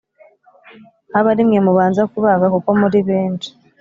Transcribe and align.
abe 1.17 1.27
ari 1.31 1.43
mwe 1.47 1.59
mubanza 1.65 2.01
kubaga 2.11 2.45
kuko 2.53 2.69
muri 2.81 2.99
benshi 3.09 3.49